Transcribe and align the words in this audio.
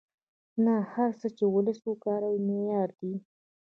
نه 0.65 0.75
هر 0.93 1.09
څه 1.19 1.27
چې 1.37 1.43
وولس 1.47 1.79
وکاروي 1.85 2.39
معیاري 2.47 2.93
دي. 3.09 3.13